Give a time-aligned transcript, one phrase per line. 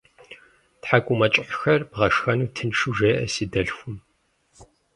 [0.81, 3.95] Тхьэкӏумэкӏыхьхэр бгъэшхэну тыншу жеӏэ си дэлъхум.